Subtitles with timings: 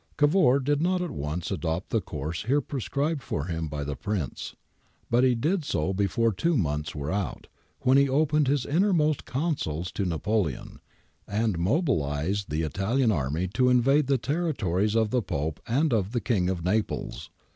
[0.13, 3.83] ^ Cavour did not at once adopt the course here pre scribed for him by
[3.83, 4.55] the Prince,
[5.11, 7.45] but he did so before two months were out,
[7.81, 10.79] when he opened his innermost counsels to Napoleon,
[11.27, 16.19] and mobilised the Italian army to invade the territories of the Pope and of the
[16.19, 17.29] King of Naples.